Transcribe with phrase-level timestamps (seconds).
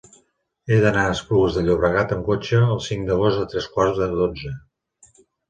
[0.69, 4.09] He d'anar a Esplugues de Llobregat amb cotxe el cinc d'agost a tres quarts de
[4.17, 4.57] dotze.